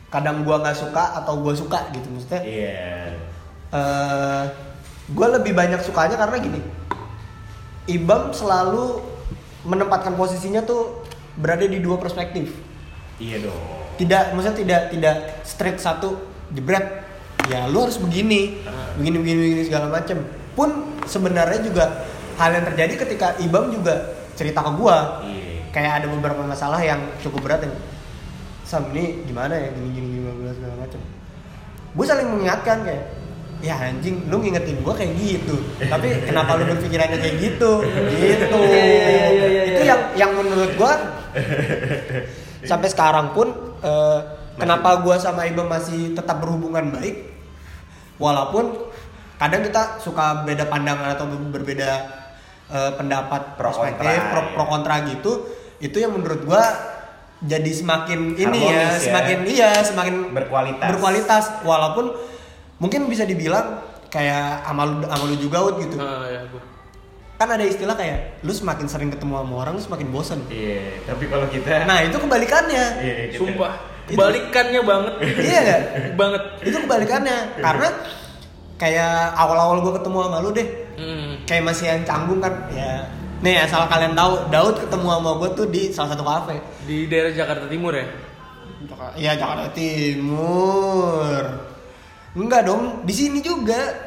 [0.08, 2.42] kadang gua nggak suka atau gua suka gitu maksudnya.
[2.42, 3.12] iya
[3.68, 4.44] eh
[5.08, 6.60] gue lebih banyak sukanya karena gini,
[7.86, 9.00] Ibam selalu
[9.64, 11.00] menempatkan posisinya tuh
[11.34, 12.52] berada di dua perspektif.
[13.18, 16.16] iya dong Tidak, maksudnya tidak tidak straight satu
[16.54, 17.04] jebret.
[17.48, 18.62] Ya lu harus begini,
[19.00, 20.22] begini begini begini segala macem.
[20.54, 22.06] Pun sebenarnya juga
[22.38, 25.24] hal yang terjadi ketika Ibam juga cerita ke gua.
[25.26, 27.76] iya Kayak ada beberapa masalah yang cukup berat yang
[28.68, 31.00] Sam ini gimana ya gini gini gini segala macem.
[31.96, 33.04] Gue saling mengingatkan kayak
[33.58, 35.58] ya anjing lu ngingetin gua kayak gitu
[35.90, 37.72] tapi kenapa lu berpikirannya kayak gitu
[38.22, 40.94] gitu Iya, iya, itu yang yang menurut gua
[42.64, 44.20] sampai sekarang pun eh,
[44.56, 47.30] kenapa gua sama Ibam masih tetap berhubungan baik
[48.18, 48.74] walaupun
[49.38, 51.92] kadang kita suka beda pandangan atau berbeda
[52.74, 54.50] eh, pendapat Pro perspektif kontra, pro, ya.
[54.56, 55.32] pro kontra gitu
[55.78, 56.64] itu yang menurut gua
[57.38, 58.98] jadi semakin ini ya ya.
[58.98, 60.88] semakin iya semakin Berkualitas.
[60.90, 62.10] berkualitas walaupun
[62.82, 64.90] mungkin bisa dibilang kayak sama
[65.30, 66.42] lu juga gitu Ah, ya.
[67.38, 71.26] Kan ada istilah kayak lu semakin sering ketemu sama orang lu semakin bosen Iya, tapi
[71.26, 73.74] kalau kita nah itu kebalikannya iya, kita- Sumpah,
[74.06, 75.14] Itu- balikannya banget.
[75.40, 75.82] iya nggak
[76.16, 76.42] banget.
[76.64, 77.88] itu kebalikannya karena
[78.76, 81.38] kayak awal-awal gue ketemu sama lu deh Hmm.
[81.44, 83.06] kayak masih yang canggung kan ya
[83.38, 87.30] nih asal kalian tahu Daud ketemu sama gue tuh di salah satu kafe Di daerah
[87.30, 88.06] Jakarta Timur ya?
[89.14, 91.42] Iya Jakarta Timur
[92.34, 94.07] enggak dong di sini juga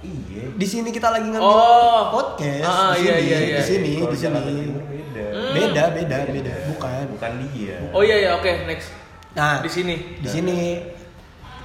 [0.00, 0.44] Iya.
[0.50, 2.02] di sini kita lagi ngambil Oh.
[2.10, 3.56] podcast Ah, di iya, sini iya, iya.
[3.56, 4.38] di sini Kalau di sini
[4.80, 5.24] beda.
[5.30, 5.52] Hmm.
[5.52, 7.76] beda beda beda bukan Bukan dia.
[7.90, 8.88] Oh iya ya, oke, next.
[9.30, 10.16] nah Di sini.
[10.16, 10.58] di sini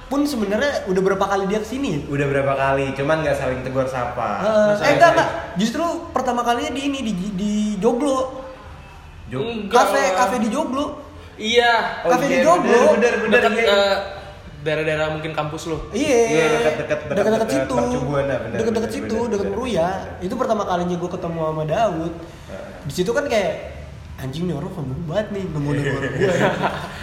[0.06, 3.84] pun sebenarnya udah berapa kali dia ke sini Udah berapa kali, cuman nggak saling tegur
[3.84, 4.38] sapa.
[4.38, 4.92] Eh, Masa eh ya?
[4.94, 8.44] enggak enggak justru pertama kalinya di ini di di Joglo
[9.26, 11.02] Jo- Enggak kafe kafe di Joglo
[11.34, 12.00] Iya.
[12.00, 12.80] Oh, kafe di iya, Joglo.
[12.94, 13.60] Bener, bener, Dekat bener.
[13.62, 13.74] iya.
[13.74, 13.96] eh,
[14.66, 15.78] daerah-daerah mungkin kampus lo.
[15.90, 17.76] Iya, Iya, dekat-dekat- dekat-dekat situ,
[18.52, 19.46] dekat-dekat situ, dekat.
[19.48, 19.88] Meruya.
[20.18, 22.12] Itu pertama kalinya gue ketemu sama Daud.
[22.82, 23.78] Di situ kan kayak
[24.16, 26.30] anjing nih orang sombong banget nih nemu negor gue.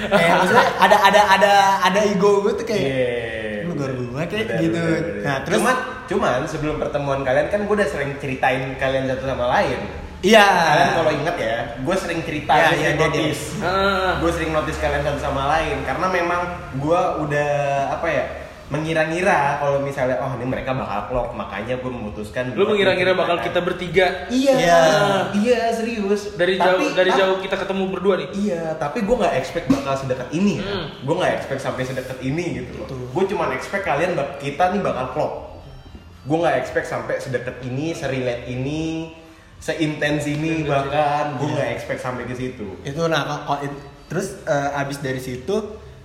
[0.10, 3.70] kayak maksudnya ada ada ada ada ego gue tuh kayak Iya.
[3.70, 4.82] negor gue kayak gitu.
[5.22, 9.46] Nah terus cuman cuman sebelum pertemuan kalian kan gue udah sering ceritain kalian satu sama
[9.48, 9.80] lain.
[10.24, 10.46] Iya.
[10.48, 13.04] Kalian kalau inget ya, gue sering cerita, Iya, gue sering dia.
[13.06, 13.44] notice.
[13.60, 14.12] Ah.
[14.18, 16.42] gue sering notice kalian satu sama lain karena memang
[16.74, 17.52] gue udah
[17.92, 18.26] apa ya
[18.66, 23.60] mengira-ngira kalau misalnya oh ini mereka bakal klop makanya gue memutuskan Lu mengira-ngira bakal kita
[23.60, 24.80] bertiga iya Iya.
[25.32, 28.30] iya serius dari Tapi- jauh dari tapi- jauh kita ketemu berdua nih.
[28.34, 30.58] Iya, tapi gue nggak expect bakal sedekat ini.
[30.58, 30.90] Hmm.
[31.00, 32.88] Gue nggak expect sampai sedekat ini gitu loh.
[32.90, 35.34] Gue cuma expect kalian kita nih bakal klop.
[36.24, 39.12] Gue nggak expect sampai sedekat ini, serelate ini,
[39.64, 41.40] seintens ini bahkan.
[41.40, 41.56] Gue Iya.
[41.56, 42.68] nggak expect sampai ke situ.
[42.84, 43.24] Itu nah
[43.62, 45.56] it- terus eh, abis dari situ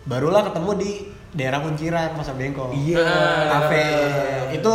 [0.05, 0.90] barulah ketemu di
[1.31, 2.71] daerah Kunciran Masa Bengkok.
[2.73, 3.03] Iya.
[3.51, 3.85] Kafe
[4.55, 4.75] itu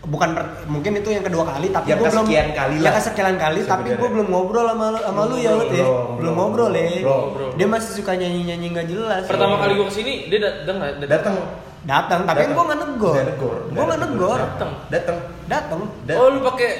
[0.00, 2.92] bukan per- mungkin itu yang kedua kali tapi Yang gue belum kali yang lah.
[2.96, 5.84] kesekian kali tapi gue belum ngobrol sama lu- sama lu ya ya
[6.16, 7.04] belum, ngobrol ya
[7.52, 11.04] dia masih suka nyanyi nyanyi nggak jelas Pertama kali gua ke sini dia datang?
[11.04, 11.36] Datang.
[11.80, 13.14] datang tapi gue nggak negor
[13.68, 14.70] gue nggak negor Datang.
[14.88, 15.18] Datang.
[15.44, 16.70] datang Dat- Oh lu pakai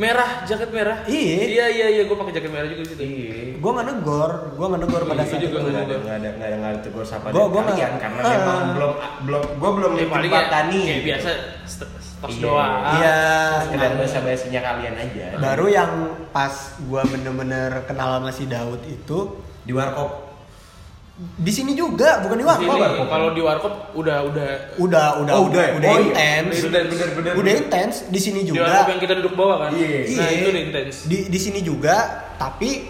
[0.00, 0.98] merah, jaket merah?
[1.04, 1.36] Iya.
[1.44, 3.02] Iya iya iya, gua pakai jaket merah juga di situ.
[3.04, 3.36] Iya.
[3.60, 6.56] gue nggak negor gue nggak negor pada Iya, saat juga itu nggak ada nggak ada
[6.56, 8.32] nggak sapa Gua- dari gua kalian nggak- karena Ah.
[8.32, 11.30] memang belum belum gue belum menjembatani kayak biasa
[11.68, 12.40] st- stos Iya.
[12.40, 12.72] doang.
[12.96, 13.16] iya
[13.60, 15.92] sekedar bahasa basinya kalian aja baru yang
[16.30, 19.18] pas gue bener-bener kenal sama si Daud itu
[19.60, 20.29] di warkop
[21.20, 25.44] di sini juga bukan di Di warkop kalau di warkop udah udah udah udah Oh,
[25.46, 25.72] udah ya?
[25.76, 26.04] udah Oh, iya.
[26.06, 29.56] intens Bener, bener, bener, udah intens di sini di juga warkop yang kita duduk bawah
[29.58, 29.70] kan.
[29.70, 29.98] Iya.
[30.16, 30.94] Nah itu udah intens.
[31.04, 31.96] di di sini juga
[32.34, 32.88] tapi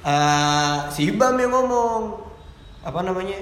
[0.00, 2.00] eh, si Ibam yang ngomong
[2.80, 3.38] apa namanya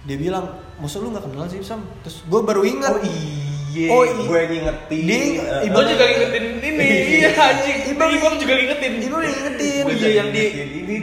[0.00, 3.46] dia bilang maksud lu nggak kenal sih Sam terus gue baru ingat Oh iya,
[3.86, 5.02] Oh, i- gue ngingetin.
[5.04, 7.78] Di- Eh, Gua juga ngingetin ini, iya anjing.
[7.92, 8.92] Ibam- Ibam juga ngingetin.
[8.98, 10.44] Ibam yang ngingetin iya yang di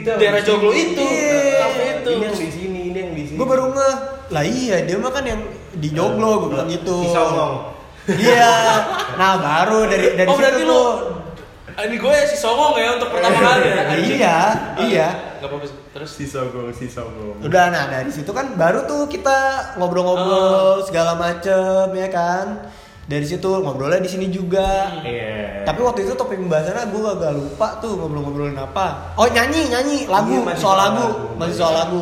[0.02, 0.44] daerah di.
[0.44, 1.38] Joglo itu, Iya.
[1.62, 2.10] kafe itu.
[2.10, 3.25] Ini yang di sini, ini yang di sini.
[3.36, 3.96] Gue baru ngeh
[4.32, 5.40] lah iya dia mah kan yang
[5.76, 6.96] di Joglo gue bilang gitu.
[8.06, 8.54] Iya.
[9.18, 10.88] Nah baru dari dari oh situ tuh
[11.76, 13.82] ini gue si songong ya untuk pertama kali ya.
[14.16, 14.38] iya
[14.80, 15.08] iya.
[15.44, 15.66] Gak apa-apa.
[15.96, 16.10] Terus?
[16.12, 17.40] Si Songong, si Songong.
[17.40, 22.68] udah nah dari situ kan baru tuh kita ngobrol-ngobrol segala macem ya kan?
[23.06, 24.88] Dari situ ngobrolnya di sini juga.
[25.04, 25.62] Iya.
[25.66, 29.16] tapi waktu itu topik pembahasannya gue agak lupa tuh ngobrol-ngobrolin apa.
[29.20, 31.38] Oh nyanyi nyanyi lagu Iya, masih soal soal lagu lagu.
[31.40, 32.00] masih soal lagu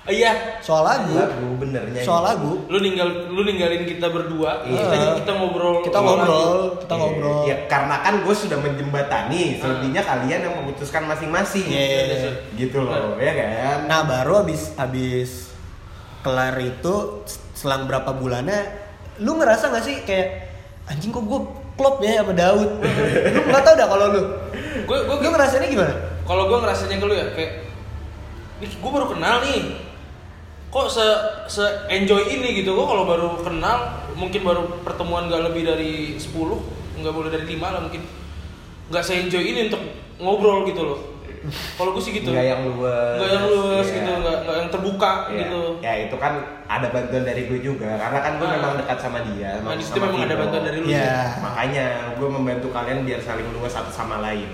[0.00, 2.02] Oh, iya, soal lagu lagu bener nyanyi.
[2.02, 4.80] soal lagu lu ninggal lu ninggalin kita berdua, Iya.
[4.80, 5.84] kita, kita ngobrol.
[5.84, 11.68] kita ngobrol kita ngobrol Ya karena kan gue sudah menjembatani, selebihnya kalian yang memutuskan masing-masing.
[11.68, 12.32] Iya.
[12.54, 13.84] Gitu loh, ya kan?
[13.86, 15.52] Nah baru abis abis
[16.20, 17.20] kelar itu
[17.52, 18.72] selang berapa bulannya,
[19.18, 20.48] lu ngerasa gak sih kayak
[20.86, 21.40] anjing kok gue
[21.76, 22.68] klop ya sama Daud?
[23.36, 24.22] lu nggak tau dah kalau lu.
[24.80, 25.92] Gue gue Lu ngerasainnya gimana?
[26.24, 27.52] kalau gue ngerasanya ke lu ya kayak
[28.60, 29.76] gue baru kenal nih
[30.70, 31.02] kok se
[31.46, 33.78] se enjoy ini gitu gue kalau baru kenal
[34.14, 36.30] mungkin baru pertemuan gak lebih dari 10
[36.96, 38.02] nggak boleh dari 5 lah mungkin
[38.86, 39.82] nggak se enjoy ini untuk
[40.16, 41.00] ngobrol gitu loh
[41.74, 43.16] kalau gue sih gitu Nggak yang luas.
[43.16, 43.96] nggak yang luas Iya.
[43.96, 46.32] gitu nggak nggak yang terbuka Ya, gitu ya itu kan
[46.68, 48.52] ada bantuan dari gue juga karena kan gue Ah.
[48.54, 50.42] memang dekat sama dia nah sama- di situ sama memang ada Vino.
[50.44, 51.00] bantuan dari lu Iya.
[51.00, 51.40] sih.
[51.40, 54.46] makanya gue membantu kalian biar saling luas satu sama lain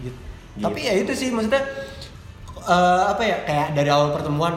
[0.00, 0.16] Gitu.
[0.54, 0.62] Gitu.
[0.62, 1.60] Tapi ya itu sih maksudnya
[2.62, 4.54] eh, apa ya kayak dari awal pertemuan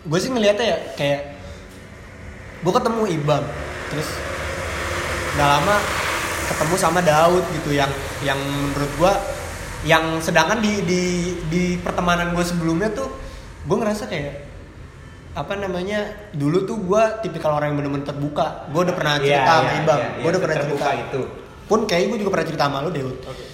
[0.00, 1.20] gue sih ngeliatnya ya kayak
[2.60, 3.44] gue ketemu Ibam
[3.92, 4.08] terus
[5.36, 5.76] gak lama
[6.50, 7.90] ketemu sama Daud gitu yang
[8.24, 9.12] yang menurut gue
[9.80, 11.02] yang sedangkan di di
[11.48, 13.08] di pertemanan gue sebelumnya tuh
[13.64, 14.48] gue ngerasa kayak
[15.30, 19.52] apa namanya dulu tuh gue tipikal orang yang bener-bener terbuka gue udah pernah Iya, cerita
[19.52, 21.22] sama iya, Ibang iya, gue iya, udah pernah terbuka cerita itu.
[21.70, 23.18] pun kayaknya gue juga pernah cerita sama lu deh Ut.
[23.24, 23.44] Oke.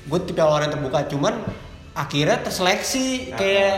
[0.00, 1.34] gue tipikal orang yang terbuka cuman
[1.92, 3.76] akhirnya terseleksi kayak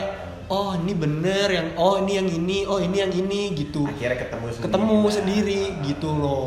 [0.53, 4.45] oh ini bener yang oh ini yang ini oh ini yang ini gitu akhirnya ketemu
[4.51, 6.47] sendiri ketemu sendiri gitu loh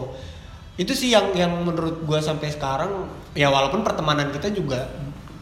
[0.75, 2.91] itu sih yang yang menurut gue sampai sekarang
[3.33, 4.85] ya walaupun pertemanan kita juga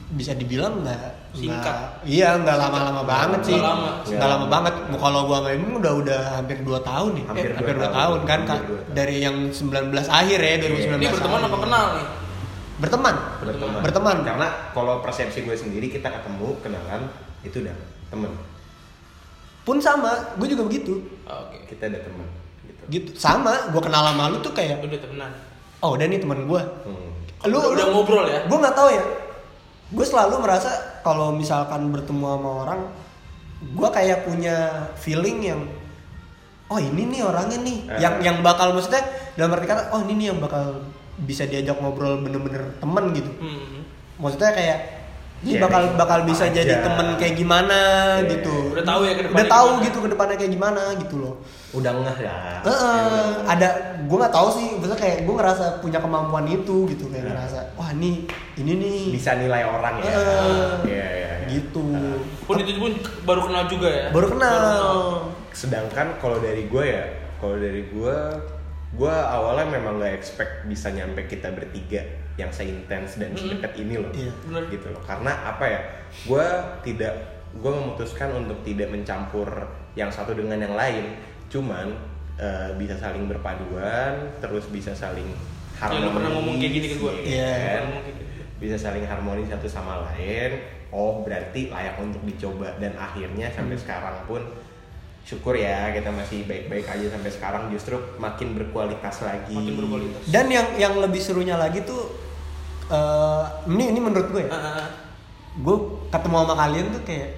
[0.09, 1.57] bisa dibilang nggak Singkat.
[1.57, 3.89] nggak- iya nggak lama-lama banget sih Nggak lama.
[4.05, 7.49] nggak lama banget kalau gua sama Imam udah udah hampir 2 tahun nih Hampir Eh,
[7.49, 7.93] dua hampir 2 tahun.
[7.97, 8.93] tahun, kan Hampir dua tahun.
[8.93, 11.49] dari yang 19 akhir ya 2019 Ini berteman akhir.
[11.49, 12.07] apa kenal nih?
[12.75, 13.79] berteman berteman.
[13.81, 14.17] Berteman.
[14.23, 17.01] karena kalau persepsi gue sendiri kita ketemu kenalan
[17.41, 17.75] itu udah
[18.07, 18.31] temen
[19.63, 21.63] pun sama gue juga begitu Ah, Oke.
[21.67, 22.27] kita udah temen
[22.63, 25.31] gitu gitu sama gue kenal sama lu tuh kayak Udah temenan.
[25.79, 27.09] oh udah nih teman gue Hmm.
[27.45, 28.43] lu Udah- udah ngobrol ya?
[28.43, 29.03] gue nggak tahu ya
[29.89, 32.81] gue selalu merasa kalau misalkan bertemu sama orang
[33.63, 34.55] gue kayak punya
[34.95, 35.61] feeling yang
[36.65, 37.99] oh ini nih orangnya nih Eh.
[37.99, 40.83] yang yang bakal maksudnya dalam arti kata oh ini nih yang bakal
[41.19, 43.85] bisa diajak ngobrol bener-bener temen gitu Hmm.
[44.17, 44.79] maksudnya kayak
[45.43, 46.55] ini Sharing bakal bakal bisa aja.
[46.57, 47.79] jadi temen kayak gimana
[48.17, 48.31] Iya.
[48.31, 49.83] gitu Udah tahu ya ke depannya udah tahu gimana.
[49.83, 51.33] gitu ke depannya kayak gimana gitu loh
[51.73, 53.67] udah ngeh ya Heeh, ada
[53.99, 57.31] gue nggak tahu sih maksudnya kayak gue ngerasa punya kemampuan itu gitu kayak Nah.
[57.35, 58.23] ngerasa wah ini
[58.55, 60.07] ini nih bisa nilai orang ya.
[60.07, 60.23] Iya,
[60.85, 61.31] iya, iya.
[61.51, 61.83] gitu
[62.43, 64.07] Pun itu pun baru kenal juga ya.
[64.09, 64.63] baru kenal
[65.51, 67.03] sedangkan kalau dari gue ya
[67.37, 68.17] kalau dari gue
[68.93, 73.41] gue awalnya memang nggak expect bisa nyampe kita bertiga yang seintens dan Mm-mm.
[73.55, 74.33] sedekat ini loh Iya.
[74.43, 74.63] Bener.
[74.67, 75.79] gitu loh karena apa ya
[76.23, 76.45] gue
[76.83, 77.13] tidak
[77.53, 79.45] gue memutuskan untuk tidak mencampur
[79.93, 81.13] yang satu dengan yang lain
[81.47, 81.93] cuman
[82.35, 85.29] eh, bisa saling berpaduan terus bisa saling
[85.75, 87.11] Ya, lu pernah ngomong kayak gini ke gua.
[87.11, 87.53] ya Iya.
[87.75, 87.83] kan?
[88.07, 88.23] Gitu.
[88.55, 93.83] bisa saling harmonis satu sama lain oh berarti layak untuk dicoba dan akhirnya sampai Hmm.
[93.83, 94.39] sekarang pun
[95.23, 100.21] syukur ya kita masih baik-baik aja sampai sekarang justru makin berkualitas lagi Makin berkualitas.
[100.27, 102.11] dan yang yang lebih serunya lagi tuh
[102.85, 104.87] eh, ini ini menurut gue ya Ah, ah, ah.
[105.55, 105.75] gue
[106.09, 107.29] ketemu sama kalian tuh kayak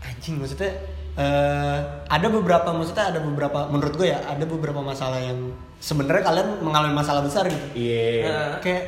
[0.00, 0.70] anjing maksudnya
[1.14, 6.48] eh, ada beberapa maksudnya ada beberapa menurut gue ya ada beberapa masalah yang sebenarnya kalian
[6.60, 8.58] mengalami masalah besar gitu iya Ah.
[8.58, 8.86] kayak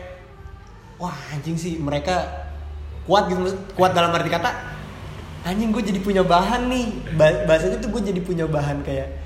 [0.96, 2.46] wah anjing sih mereka
[3.02, 4.50] kuat gitu maksud- kuat dalam arti kata
[5.44, 6.86] anjing gue jadi punya bahan nih.
[7.16, 9.19] Ba- bahasanya tuh gue jadi punya bahan kayak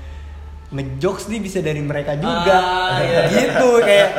[0.75, 3.21] ngejokes nih bisa dari mereka juga Ah, iya.
[3.29, 4.09] gitu kayak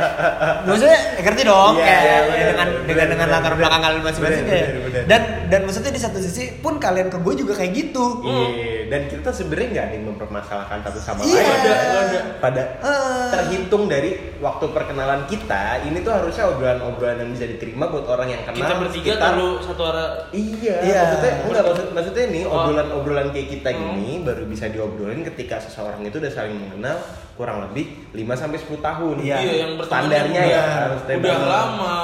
[0.65, 4.03] maksudnya ngerti dong Iya, kayak iya, ya bener, dengan bener, dengan dengan latar belakang kalian
[4.03, 5.03] masing-masing kayak bener, bener.
[5.05, 8.49] dan dan maksudnya di satu sisi pun kalian ke gue juga kayak gitu Iya,
[8.87, 11.37] dan kita sebenarnya nggak ada yang mempermasalahkan satu sama Iya.
[11.37, 11.59] lain.
[11.59, 12.21] Nggak ada.
[12.39, 13.29] Pada Ah.
[13.29, 18.43] terhitung dari waktu perkenalan kita, ini tuh harusnya obrolan-obrolan yang bisa diterima buat orang yang
[18.43, 18.57] kenal.
[18.57, 20.09] Kita bertiga sekitar- terlalu satu arah.
[20.31, 21.01] Iya, Iya.
[21.03, 22.55] maksudnya enggak maksud, maksudnya nih Oh.
[22.57, 23.81] obrolan-obrolan kayak kita Hmm.
[23.99, 26.97] gini baru bisa diobrolin ketika seseorang itu udah saling mengenal
[27.37, 29.17] kurang lebih 5 sampai 10 tahun.
[29.21, 29.37] Iya.
[29.43, 30.63] Iya, yang standarnya udah- ya
[30.97, 31.95] udah memang, lama.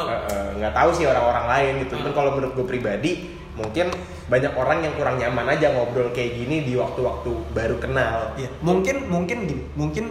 [0.60, 1.94] nggak tahu sih orang-orang lain gitu.
[1.96, 2.12] Hmm.
[2.12, 3.12] kalau menurut gue pribadi
[3.56, 3.88] mungkin
[4.28, 8.36] banyak orang yang kurang nyaman aja ngobrol kayak gini di waktu-waktu baru kenal.
[8.36, 9.38] Iya, mungkin mungkin
[9.72, 10.04] mungkin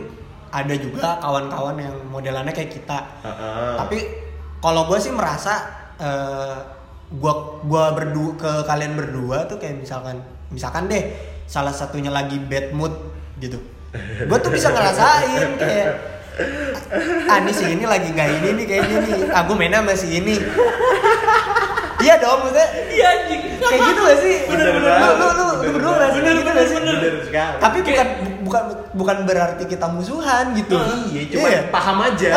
[0.52, 3.00] ada juga kawan-kawan yang modelannya kayak kita.
[3.22, 3.76] Heeh.
[3.78, 3.98] Tapi
[4.62, 5.54] kalau gue sih merasa
[6.02, 6.58] eh,
[7.14, 10.18] gua gua berdua ke kalian berdua tuh kayak misalkan
[10.50, 11.14] misalkan deh
[11.46, 12.94] salah satunya lagi bad mood
[13.38, 13.62] gitu.
[14.22, 15.88] Gue tuh bisa ngerasain kayak
[17.28, 19.14] ah ini si ini lagi nggak ini nih kayaknya nih.
[19.30, 20.36] Ah gue mainnya sama si ini.
[22.02, 23.42] Iya dong, maksudnya Iya anjing.
[23.62, 24.36] kayak gitu gak sih?
[24.50, 26.78] Bener, Lu, bener, lu, lu, bener, lu, bener, berdua ngerasain gitu bener, gak sih?
[26.82, 26.96] bener.
[27.62, 28.08] Tapi Kayak- bukan
[28.42, 30.82] bukan bukan berarti kita musuhan gitu.
[31.14, 32.30] Iya, cuma paham aja.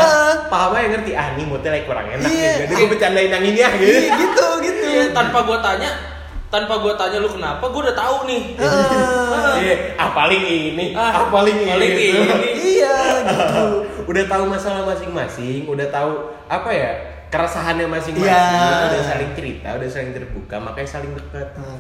[0.47, 2.29] Paham aja ngerti ah ini moodnya lagi kurang enak Iya.
[2.29, 2.55] nih.
[2.61, 3.89] Jadi gue bercandain yang ini ya gitu.
[3.89, 4.85] Iya gitu gitu.
[4.85, 5.91] Iya, tanpa gua tanya,
[6.55, 8.43] tanpa gua tanya lu kenapa, gua udah tahu nih.
[8.55, 9.55] Heeh.
[9.65, 11.71] Iya, ah paling ini, Ah, ah paling ini.
[11.71, 12.09] paling ini.
[12.75, 13.65] Iya gitu.
[14.07, 16.13] udah tahu masalah masing-masing, udah tahu
[16.47, 16.91] apa ya
[17.31, 18.93] keresahannya masing-masing, Iya.
[18.93, 21.49] udah saling cerita, udah saling terbuka, makanya saling dekat.
[21.57, 21.79] Nah,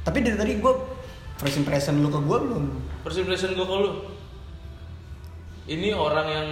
[0.00, 0.74] tapi dari tadi gue
[1.36, 2.64] first impression lu ke gue belum.
[3.02, 3.90] First impression gua ke lu.
[5.64, 6.48] Ini orang yang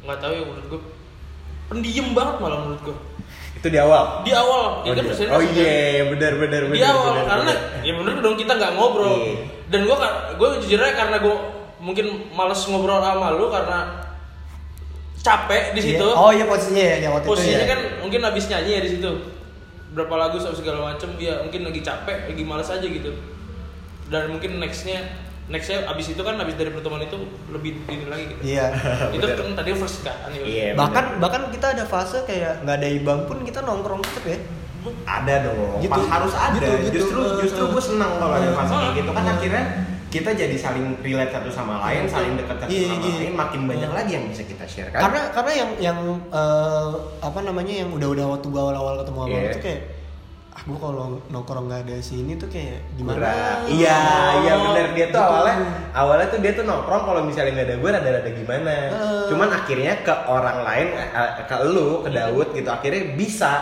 [0.00, 0.80] nggak tahu ya menurut gua
[1.68, 2.96] pendiam banget malah menurut gua.
[3.60, 4.24] Itu di awal.
[4.24, 6.90] Di awal, Oh, ya kan di- first oh iya, benar benar di benar.
[6.90, 7.84] awal benar, karena benar.
[7.84, 9.34] ya bener dong kita nggak ngobrol Iya.
[9.68, 9.96] dan gue
[10.34, 11.36] gue jujur aja karena gue
[11.78, 13.78] mungkin males ngobrol sama lu karena
[15.16, 16.16] capek di situ Iya.
[16.16, 17.70] Oh iya posisinya ya, ya waktu posisinya itu ya.
[17.70, 19.10] kan mungkin habis nyanyi ya di situ
[19.90, 23.12] berapa lagu sama segala macem ya mungkin lagi capek lagi males aja gitu
[24.08, 25.04] dan mungkin nextnya
[25.50, 28.66] nextnya abis itu kan abis dari pertemuan itu lebih ini lagi gitu Iya.
[29.10, 29.34] itu Bener.
[29.36, 30.40] kan tadi first kan ya.
[30.40, 30.66] Iya.
[30.72, 31.20] bahkan benar.
[31.20, 34.38] bahkan kita ada fase kayak nggak ada ibang pun kita nongkrong tetep ya.
[35.04, 35.90] ada dong Gitu.
[35.90, 36.94] Pas harus ada Gitu, gitu.
[36.96, 39.34] justru justru gue senang kalau ada fase kayak gitu kan eh.
[39.34, 39.64] akhirnya
[40.08, 42.14] kita jadi saling relate satu sama lain Betul.
[42.16, 43.14] saling dekat satu Iya, sama iya.
[43.20, 43.94] lain makin banyak Eh.
[43.94, 45.98] lagi yang bisa kita share kan karena karena yang yang
[46.30, 49.34] eh, apa namanya yang udah-udah waktu gua awal-awal ketemu Iya.
[49.36, 49.80] lu tuh kayak
[50.68, 53.58] gua kalau nongkrong nggak ada sini tuh kayak gimana Kurang.
[53.72, 54.00] Iya,
[54.44, 55.24] iya benar dia tuh Gitu.
[55.24, 55.56] awalnya
[55.96, 58.74] awalnya tuh dia tuh nongkrong kalau misalnya nggak ada gue rada-rada gimana.
[58.92, 59.24] Eh.
[59.32, 63.52] Cuman akhirnya ke orang lain, eh, ke lu, ke Daud gitu akhirnya bisa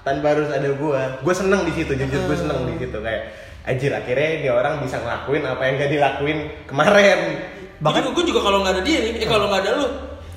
[0.00, 1.00] tanpa harus ada gue.
[1.20, 3.22] Gue seneng di situ, jujur gue seneng di situ kayak
[3.66, 6.38] anjir akhirnya dia orang bisa ngelakuin apa yang gak dilakuin
[6.70, 7.18] kemarin.
[7.82, 9.86] Bahkan juga, gue juga kalau nggak ada dia nih, eh kalau nggak ada lu,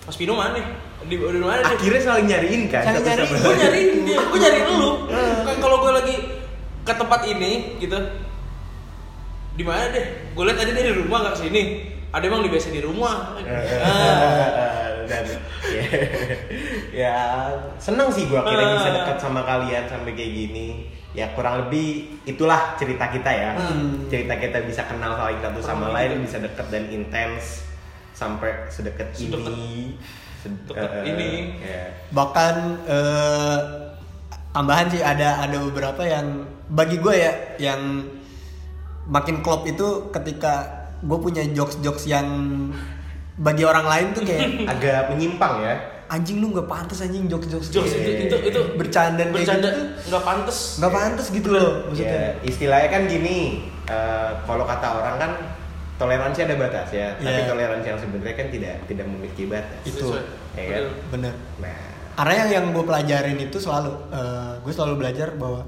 [0.04, 0.60] Mas Pino mana?
[1.00, 1.62] Di, di mana?
[1.64, 2.84] Akhirnya saling nyariin kan.
[2.84, 3.30] Saling nyariin.
[3.32, 4.92] gue nyariin dia, gue nyariin lu.
[5.48, 6.16] Kan kalau gue lagi
[6.84, 7.96] ke tempat ini gitu,
[9.54, 10.06] di mana deh?
[10.34, 11.62] Gue lihat tadi dia di rumah nggak ke sini.
[12.10, 13.38] Ada emang di biasa di rumah.
[13.38, 15.06] Ah.
[15.10, 15.26] dan
[15.66, 15.84] ya,
[16.94, 17.16] ya
[17.76, 18.74] seneng sih gua akhirnya Ah.
[18.78, 24.06] bisa dekat sama kalian sampai kayak gini ya kurang lebih itulah cerita kita ya Hmm.
[24.06, 27.66] cerita kita bisa kenal saling satu sama lain lebih bisa deket dan intens
[28.14, 29.98] sampai Sedekat- ini
[30.48, 31.60] Eh, ini.
[31.60, 31.92] ya.
[32.16, 33.58] bahkan eh,
[34.56, 38.08] tambahan sih ada ada beberapa yang bagi gue ya yang
[39.10, 42.28] makin klop itu ketika gue punya jokes jokes yang
[43.40, 45.76] bagi orang lain tuh kayak agak menyimpang ya
[46.10, 49.84] anjing lu nggak pantas anjing jokes jokes Jokes itu itu itu bercanda kayak bercanda gitu
[50.10, 50.58] nggak pantas.
[50.82, 53.38] nggak pantas gitu loh maksudnya Ya, istilahnya kan gini,
[53.86, 55.32] eh, kalau kata orang kan
[56.00, 57.46] toleransi ada batas ya, tapi Iya.
[57.46, 59.82] toleransi yang sebenarnya kan tidak tidak memiliki batas.
[59.84, 60.16] Itu.
[60.56, 60.80] Ya kan?
[60.80, 60.90] Betul.
[61.12, 61.78] bener Nah,
[62.16, 63.92] karena yang yang gue pelajarin itu selalu
[64.60, 65.64] gue selalu belajar bahwa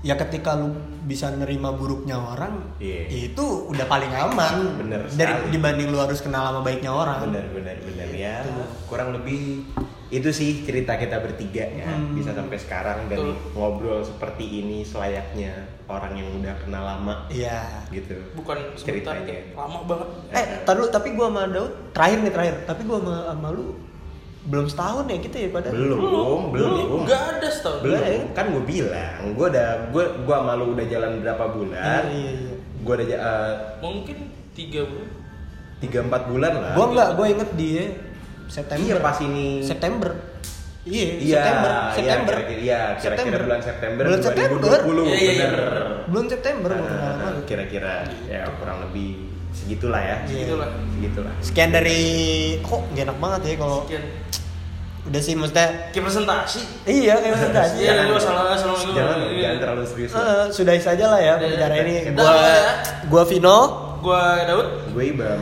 [0.00, 0.70] ya ketika lu
[1.02, 3.32] bisa nerima buruknya orang Iya.
[3.32, 7.74] itu udah paling aman Bener dari dibanding lu harus kenal sama baiknya orang benar benar
[7.80, 8.46] benar ya,
[8.86, 9.66] kurang lebih
[10.08, 12.14] itu sih cerita kita bertiga ya, Hmm.
[12.14, 13.34] bisa sampai sekarang dan Betul.
[13.52, 15.50] ngobrol seperti ini selayaknya
[15.84, 18.14] orang yang udah kenal lama iya gitu.
[18.34, 19.34] Bukan sebentar Ceritanya.
[19.42, 20.08] itu lama banget.
[20.32, 23.66] eh tar dulu tapi gue sama Daud terakhir nih terakhir tapi gue sama, sama lu
[24.44, 27.02] belum setahun ya kita ya pada Belum, belum.
[27.02, 27.78] Nggak ada setahun.
[27.82, 27.98] Belum,
[28.30, 32.54] kan gue bilang, gue udah, gue, gue malu udah jalan berapa bulan, Iya, iya, iya.
[32.78, 34.16] gue udah eh, Mungkin
[34.52, 35.10] tiga bulan.
[35.76, 36.72] tiga empat bulan lah.
[36.72, 37.84] gue enggak gue inget dia
[38.46, 39.46] September Iya pas ini.
[39.60, 40.10] September
[40.82, 45.32] iya Iya, September iya, September kira-kira, iya, kira-kira bulan September bulan September 2020, Iya, iya,
[45.32, 45.46] iya.
[45.48, 45.64] bener.
[46.06, 47.40] bulan September sama Nah, lu.
[47.42, 49.08] kira-kira ya kurang lebih
[49.50, 50.16] segitulah ya.
[50.22, 50.30] Iya.
[50.30, 50.68] Segitulah.
[50.92, 51.32] Segitulah.
[51.40, 52.02] sekian dari
[52.60, 54.04] kok gak enak banget ya kalau Sekian.
[55.06, 56.60] udah sih maksudnya Kayak presentasi.
[56.84, 60.10] iya kayak presentasi Iya, lu salah salah Jangan, jangan terlalu serius.
[60.12, 61.68] Eh, sudahi saja lah ya udah.
[61.76, 62.70] ini gua ya.
[63.06, 63.58] gua Vino
[63.96, 64.66] Gua Daud.
[64.92, 65.40] Gue Ibam.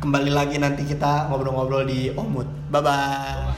[0.00, 2.48] Kembali lagi nanti kita ngobrol-ngobrol di Omut.
[2.68, 3.56] Bye bye